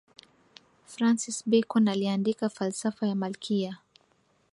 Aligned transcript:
francis 0.93 1.43
bacon 1.47 1.87
aliandika 1.87 2.49
falsafa 2.49 3.07
ya 3.07 3.15
malkia 3.15 3.77